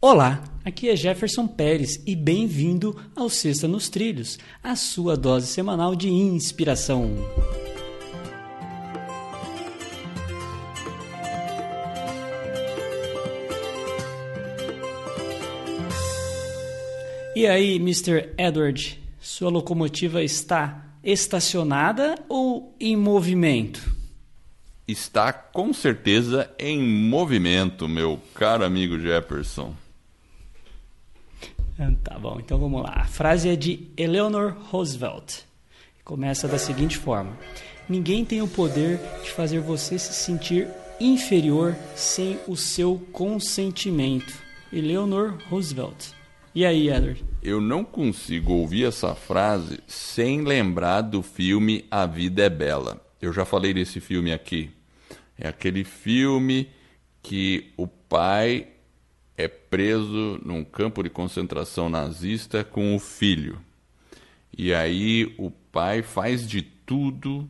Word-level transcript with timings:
Olá, 0.00 0.44
aqui 0.64 0.88
é 0.88 0.94
Jefferson 0.94 1.48
Pérez 1.48 2.00
e 2.06 2.14
bem-vindo 2.14 2.96
ao 3.16 3.28
Sexta 3.28 3.66
nos 3.66 3.88
Trilhos, 3.88 4.38
a 4.62 4.76
sua 4.76 5.16
dose 5.16 5.48
semanal 5.48 5.96
de 5.96 6.08
inspiração. 6.08 7.16
E 17.34 17.44
aí, 17.44 17.74
Mr. 17.74 18.32
Edward, 18.38 19.02
sua 19.20 19.50
locomotiva 19.50 20.22
está 20.22 20.94
estacionada 21.02 22.14
ou 22.28 22.72
em 22.78 22.96
movimento? 22.96 23.96
Está 24.86 25.32
com 25.32 25.72
certeza 25.72 26.48
em 26.56 26.80
movimento, 26.80 27.88
meu 27.88 28.22
caro 28.32 28.64
amigo 28.64 28.96
Jefferson. 28.96 29.74
Ah, 31.78 31.92
tá 32.02 32.18
bom, 32.18 32.38
então 32.40 32.58
vamos 32.58 32.82
lá. 32.82 32.92
A 32.96 33.04
frase 33.04 33.48
é 33.48 33.54
de 33.54 33.88
Eleanor 33.96 34.56
Roosevelt. 34.70 35.42
Começa 36.04 36.48
da 36.48 36.58
seguinte 36.58 36.96
forma: 36.96 37.38
Ninguém 37.88 38.24
tem 38.24 38.42
o 38.42 38.48
poder 38.48 38.98
de 39.22 39.30
fazer 39.30 39.60
você 39.60 39.98
se 39.98 40.12
sentir 40.12 40.66
inferior 41.00 41.76
sem 41.94 42.38
o 42.48 42.56
seu 42.56 42.98
consentimento. 43.12 44.32
Eleanor 44.72 45.38
Roosevelt. 45.48 46.12
E 46.54 46.66
aí, 46.66 46.90
Edward? 46.90 47.24
Eu 47.42 47.60
não 47.60 47.84
consigo 47.84 48.54
ouvir 48.54 48.84
essa 48.84 49.14
frase 49.14 49.78
sem 49.86 50.42
lembrar 50.42 51.02
do 51.02 51.22
filme 51.22 51.84
A 51.90 52.04
Vida 52.04 52.42
é 52.42 52.50
Bela. 52.50 53.00
Eu 53.22 53.32
já 53.32 53.44
falei 53.44 53.72
desse 53.72 54.00
filme 54.00 54.32
aqui. 54.32 54.70
É 55.38 55.48
aquele 55.48 55.84
filme 55.84 56.68
que 57.22 57.72
o 57.76 57.86
pai 57.86 58.66
é 59.38 59.46
preso 59.46 60.40
num 60.44 60.64
campo 60.64 61.00
de 61.00 61.08
concentração 61.08 61.88
nazista 61.88 62.64
com 62.64 62.96
o 62.96 62.98
filho. 62.98 63.60
E 64.56 64.74
aí 64.74 65.32
o 65.38 65.48
pai 65.48 66.02
faz 66.02 66.46
de 66.46 66.60
tudo. 66.60 67.48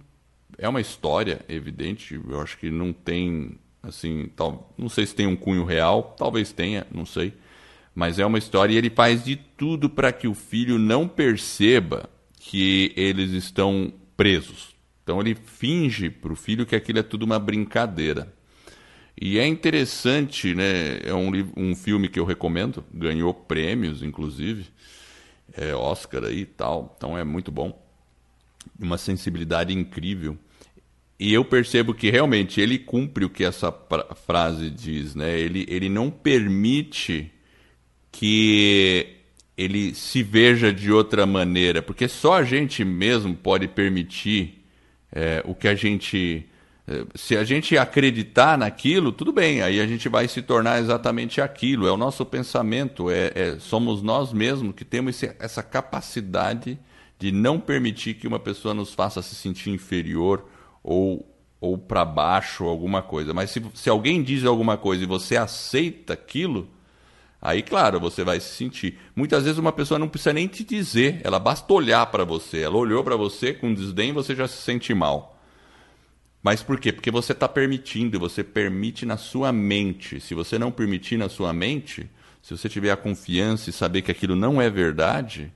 É 0.59 0.69
uma 0.69 0.83
história, 0.83 1.41
evidente. 1.49 2.15
Eu 2.15 2.41
acho 2.43 2.59
que 2.59 2.71
não 2.71 2.93
tem, 2.93 3.59
assim, 3.83 4.31
tal, 4.37 4.71
não 4.77 4.91
sei 4.91 5.07
se 5.07 5.15
tem 5.15 5.27
um 5.27 5.35
cunho 5.35 5.65
real, 5.65 6.15
talvez 6.19 6.53
tenha, 6.53 6.87
não 6.93 7.07
sei. 7.07 7.33
Mas 7.95 8.19
é 8.19 8.27
uma 8.27 8.39
história 8.39 8.75
e 8.75 8.77
ele 8.77 8.91
faz 8.91 9.25
de 9.25 9.37
tudo 9.37 9.89
para 9.89 10.13
que 10.13 10.29
o 10.29 10.35
filho 10.35 10.79
não 10.79 11.09
perceba 11.09 12.11
que 12.39 12.93
eles 12.97 13.31
estão 13.31 13.91
presos. 14.15 14.77
Então 15.03 15.21
ele 15.23 15.35
finge 15.35 16.11
para 16.11 16.35
o 16.35 16.37
filho 16.37 16.67
que 16.67 16.77
aquilo 16.77 16.99
é 16.99 17.03
tudo 17.03 17.23
uma 17.23 17.39
brincadeira. 17.39 18.31
E 19.21 19.39
é 19.39 19.47
interessante, 19.47 20.55
né? 20.55 21.01
É 21.05 21.13
um, 21.13 21.31
um 21.57 21.75
filme 21.75 22.09
que 22.09 22.21
eu 22.21 22.25
recomendo, 22.25 22.85
ganhou 22.95 23.35
prêmios, 23.35 24.03
inclusive, 24.03 24.67
é 25.53 25.75
Oscar 25.75 26.25
aí 26.25 26.41
e 26.41 26.47
tal, 26.47 26.95
então 26.97 27.19
é 27.19 27.25
muito 27.25 27.51
bom. 27.51 27.85
Uma 28.79 28.97
sensibilidade 28.97 29.73
incrível. 29.73 30.39
E 31.19 31.35
eu 31.35 31.45
percebo 31.45 31.93
que 31.93 32.11
realmente 32.11 32.61
ele 32.61 32.79
cumpre 32.79 33.25
o 33.25 33.31
que 33.31 33.43
essa 33.43 33.75
frase 34.25 34.71
diz, 34.71 35.17
né? 35.17 35.37
Ele, 35.37 35.67
ele 35.69 35.89
não 35.89 36.11
permite 36.11 37.33
que 38.13 39.17
ele 39.57 39.95
se 39.95 40.23
veja 40.23 40.73
de 40.73 40.93
outra 40.93 41.27
maneira, 41.27 41.83
porque 41.83 42.07
só 42.07 42.35
a 42.35 42.45
gente 42.45 42.85
mesmo 42.85 43.35
pode 43.35 43.67
permitir 43.67 44.65
é, 45.11 45.43
o 45.45 45.57
que 45.57 45.67
a 45.67 45.75
gente 45.75 46.47
se 47.15 47.37
a 47.37 47.45
gente 47.45 47.77
acreditar 47.77 48.57
naquilo, 48.57 49.13
tudo 49.13 49.33
bem, 49.33 49.61
aí 49.61 49.81
a 49.81 49.87
gente 49.87 50.09
vai 50.09 50.27
se 50.27 50.41
tornar 50.41 50.81
exatamente 50.81 51.41
aquilo. 51.41 51.87
É 51.87 51.93
o 51.93 51.97
nosso 51.97 52.25
pensamento, 52.25 53.11
é, 53.11 53.33
é 53.35 53.57
somos 53.59 54.03
nós 54.03 54.33
mesmos 54.33 54.75
que 54.75 54.85
temos 54.85 55.15
esse, 55.17 55.35
essa 55.39 55.63
capacidade 55.63 56.79
de 57.19 57.33
não 57.33 57.61
permitir 57.61 58.15
que 58.15 58.27
uma 58.27 58.39
pessoa 58.39 58.73
nos 58.73 58.95
faça 58.95 59.21
se 59.21 59.35
sentir 59.35 59.71
inferior 59.71 60.47
ou, 60.83 61.29
ou 61.61 61.77
para 61.77 62.05
baixo, 62.05 62.65
alguma 62.65 63.03
coisa. 63.03 63.35
Mas 63.35 63.51
se, 63.51 63.63
se 63.75 63.91
alguém 63.91 64.23
diz 64.23 64.45
alguma 64.45 64.79
coisa 64.79 65.03
e 65.03 65.07
você 65.07 65.37
aceita 65.37 66.15
aquilo, 66.15 66.69
aí, 67.43 67.63
claro, 67.63 68.01
você 68.01 68.25
vai 68.25 68.41
se 68.41 68.55
sentir. 68.55 68.99
Muitas 69.15 69.45
vezes 69.45 69.59
uma 69.59 69.73
pessoa 69.73 69.99
não 69.99 70.09
precisa 70.09 70.33
nem 70.33 70.47
te 70.47 70.65
dizer, 70.65 71.21
ela 71.23 71.39
basta 71.39 71.71
olhar 71.73 72.07
para 72.07 72.25
você. 72.25 72.61
Ela 72.61 72.77
olhou 72.77 73.05
para 73.05 73.17
você 73.17 73.53
com 73.53 73.75
desdém, 73.75 74.13
você 74.13 74.35
já 74.35 74.49
se 74.49 74.63
sente 74.63 74.95
mal. 74.95 75.38
Mas 76.43 76.63
por 76.63 76.79
quê? 76.79 76.93
Porque 76.93 77.11
você 77.11 77.33
está 77.33 77.49
permitindo, 77.49 78.19
você 78.19 78.45
permite 78.45 79.05
na 79.05 79.17
sua 79.17 79.53
mente. 79.53 80.21
Se 80.21 80.35
você 80.35 80.59
não 80.59 80.71
permitir 80.71 81.17
na 81.17 81.29
sua 81.29 81.53
mente, 81.53 82.09
se 82.43 82.57
você 82.57 82.69
tiver 82.69 82.91
a 82.91 82.97
confiança 82.97 83.71
e 83.71 83.73
saber 83.73 84.03
que 84.03 84.11
aquilo 84.11 84.37
não 84.37 84.63
é 84.63 84.71
verdade, 84.71 85.53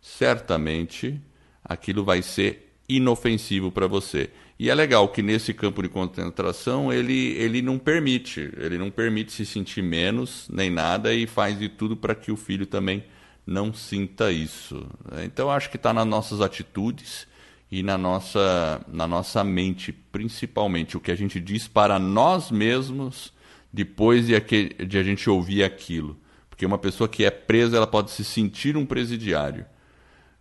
certamente 0.00 1.20
aquilo 1.64 2.04
vai 2.04 2.22
ser 2.22 2.72
inofensivo 2.88 3.70
para 3.70 3.86
você. 3.86 4.30
E 4.58 4.70
é 4.70 4.74
legal 4.74 5.08
que 5.08 5.22
nesse 5.22 5.52
campo 5.52 5.82
de 5.82 5.88
concentração 5.88 6.92
ele, 6.92 7.32
ele 7.36 7.62
não 7.62 7.78
permite, 7.78 8.52
ele 8.56 8.78
não 8.78 8.90
permite 8.90 9.32
se 9.32 9.44
sentir 9.44 9.82
menos 9.82 10.48
nem 10.52 10.70
nada 10.70 11.14
e 11.14 11.26
faz 11.26 11.58
de 11.58 11.68
tudo 11.68 11.96
para 11.96 12.14
que 12.14 12.30
o 12.30 12.36
filho 12.36 12.66
também 12.66 13.04
não 13.46 13.72
sinta 13.72 14.30
isso. 14.30 14.86
Então 15.24 15.50
acho 15.50 15.70
que 15.70 15.76
está 15.76 15.92
nas 15.92 16.06
nossas 16.06 16.40
atitudes 16.40 17.26
e 17.72 17.82
na 17.82 17.96
nossa, 17.96 18.84
na 18.86 19.06
nossa 19.06 19.42
mente, 19.42 19.92
principalmente, 19.92 20.94
o 20.94 21.00
que 21.00 21.10
a 21.10 21.14
gente 21.14 21.40
diz 21.40 21.66
para 21.66 21.98
nós 21.98 22.50
mesmos 22.50 23.32
depois 23.72 24.26
de, 24.26 24.36
aquele, 24.36 24.74
de 24.84 24.98
a 24.98 25.02
gente 25.02 25.30
ouvir 25.30 25.64
aquilo. 25.64 26.20
Porque 26.50 26.66
uma 26.66 26.76
pessoa 26.76 27.08
que 27.08 27.24
é 27.24 27.30
presa, 27.30 27.78
ela 27.78 27.86
pode 27.86 28.10
se 28.10 28.24
sentir 28.24 28.76
um 28.76 28.84
presidiário, 28.84 29.64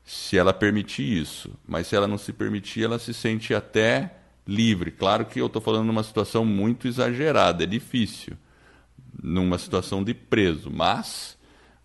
se 0.04 0.38
ela 0.38 0.52
permitir 0.52 1.22
isso. 1.22 1.58
Mas 1.66 1.88
se 1.88 1.96
ela 1.96 2.06
não 2.06 2.18
se 2.18 2.34
permitir, 2.34 2.84
ela 2.84 3.00
se 3.00 3.14
sente 3.14 3.54
até 3.54 4.14
livre. 4.46 4.92
Claro 4.92 5.24
que 5.24 5.40
eu 5.40 5.46
estou 5.46 5.62
falando 5.62 5.86
numa 5.86 6.04
situação 6.04 6.44
muito 6.44 6.86
exagerada, 6.86 7.64
é 7.64 7.68
difícil, 7.68 8.34
numa 9.24 9.58
situação 9.58 10.04
de 10.04 10.14
preso, 10.14 10.70
mas 10.70 11.40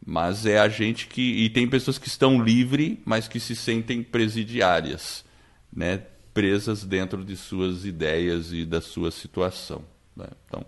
mas 0.04 0.44
é 0.44 0.58
a 0.58 0.68
gente 0.68 1.06
que 1.06 1.44
e 1.44 1.50
tem 1.50 1.68
pessoas 1.68 1.98
que 1.98 2.08
estão 2.08 2.42
livres, 2.42 2.98
mas 3.04 3.28
que 3.28 3.38
se 3.38 3.54
sentem 3.54 4.02
presidiárias 4.02 5.24
né, 5.76 6.02
presas 6.32 6.84
dentro 6.84 7.22
de 7.22 7.36
suas 7.36 7.84
ideias 7.84 8.52
e 8.52 8.64
da 8.64 8.80
sua 8.80 9.10
situação. 9.10 9.84
Né? 10.16 10.26
Então, 10.46 10.64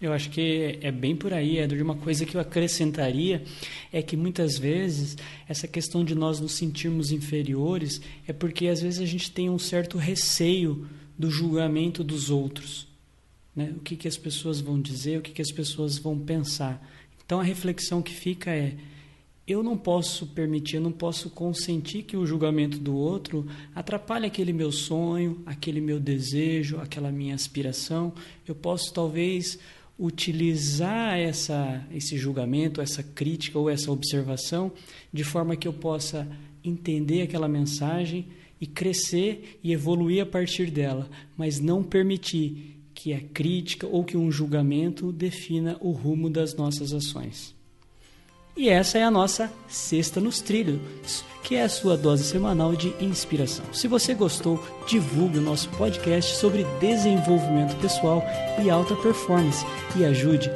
eu 0.00 0.14
acho 0.14 0.30
que 0.30 0.78
é 0.80 0.90
bem 0.90 1.14
por 1.14 1.34
aí, 1.34 1.58
Edward. 1.58 1.82
Uma 1.82 1.96
coisa 1.96 2.24
que 2.24 2.34
eu 2.34 2.40
acrescentaria 2.40 3.44
é 3.92 4.00
que 4.00 4.16
muitas 4.16 4.56
vezes 4.56 5.14
essa 5.46 5.68
questão 5.68 6.02
de 6.02 6.14
nós 6.14 6.40
nos 6.40 6.52
sentirmos 6.52 7.12
inferiores 7.12 8.00
é 8.26 8.32
porque 8.32 8.68
às 8.68 8.80
vezes 8.80 8.98
a 8.98 9.04
gente 9.04 9.30
tem 9.30 9.50
um 9.50 9.58
certo 9.58 9.98
receio 9.98 10.88
do 11.18 11.30
julgamento 11.30 12.02
dos 12.02 12.30
outros. 12.30 12.88
Né? 13.54 13.74
O 13.76 13.80
que, 13.80 13.94
que 13.94 14.08
as 14.08 14.16
pessoas 14.16 14.58
vão 14.58 14.80
dizer, 14.80 15.18
o 15.18 15.22
que, 15.22 15.32
que 15.32 15.42
as 15.42 15.52
pessoas 15.52 15.98
vão 15.98 16.18
pensar. 16.18 16.82
Então 17.22 17.38
a 17.38 17.44
reflexão 17.44 18.00
que 18.00 18.14
fica 18.14 18.50
é: 18.50 18.74
eu 19.50 19.62
não 19.62 19.76
posso 19.76 20.26
permitir, 20.28 20.76
eu 20.76 20.82
não 20.82 20.92
posso 20.92 21.28
consentir 21.30 22.04
que 22.04 22.16
o 22.16 22.24
julgamento 22.24 22.78
do 22.78 22.94
outro 22.94 23.46
atrapalhe 23.74 24.26
aquele 24.26 24.52
meu 24.52 24.70
sonho, 24.70 25.42
aquele 25.44 25.80
meu 25.80 25.98
desejo, 25.98 26.78
aquela 26.78 27.10
minha 27.10 27.34
aspiração. 27.34 28.12
Eu 28.46 28.54
posso 28.54 28.92
talvez 28.94 29.58
utilizar 29.98 31.18
essa, 31.18 31.84
esse 31.92 32.16
julgamento, 32.16 32.80
essa 32.80 33.02
crítica 33.02 33.58
ou 33.58 33.68
essa 33.68 33.90
observação 33.90 34.72
de 35.12 35.24
forma 35.24 35.56
que 35.56 35.66
eu 35.66 35.72
possa 35.72 36.26
entender 36.62 37.22
aquela 37.22 37.48
mensagem 37.48 38.28
e 38.60 38.66
crescer 38.66 39.58
e 39.64 39.72
evoluir 39.72 40.22
a 40.22 40.26
partir 40.26 40.70
dela, 40.70 41.10
mas 41.36 41.58
não 41.58 41.82
permitir 41.82 42.78
que 42.94 43.12
a 43.12 43.20
crítica 43.20 43.86
ou 43.86 44.04
que 44.04 44.16
um 44.16 44.30
julgamento 44.30 45.10
defina 45.10 45.76
o 45.80 45.90
rumo 45.90 46.30
das 46.30 46.54
nossas 46.54 46.92
ações. 46.92 47.58
E 48.56 48.68
essa 48.68 48.98
é 48.98 49.04
a 49.04 49.10
nossa 49.10 49.50
Sexta 49.68 50.20
nos 50.20 50.40
Trilhos, 50.40 51.24
que 51.42 51.54
é 51.54 51.62
a 51.62 51.68
sua 51.68 51.96
dose 51.96 52.24
semanal 52.24 52.76
de 52.76 52.94
inspiração. 53.00 53.64
Se 53.72 53.88
você 53.88 54.12
gostou, 54.14 54.62
divulgue 54.86 55.38
o 55.38 55.42
nosso 55.42 55.70
podcast 55.70 56.36
sobre 56.36 56.66
desenvolvimento 56.80 57.74
pessoal 57.80 58.22
e 58.62 58.68
alta 58.68 58.94
performance 58.96 59.64
e 59.96 60.04
ajude 60.04 60.50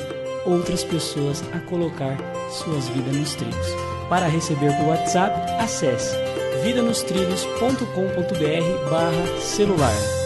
outras 0.44 0.85
pessoas 0.85 1.43
a 1.52 1.61
colocar 1.61 2.19
suas 2.50 2.88
vidas 2.88 3.17
nos 3.17 3.35
trilhos. 3.35 3.67
Para 4.08 4.29
receber 4.29 4.76
por 4.76 4.88
WhatsApp, 4.88 5.50
acesse 5.62 6.14
vidanostrilhos.com.br 6.62 8.90
barra 8.90 9.40
celular. 9.40 10.24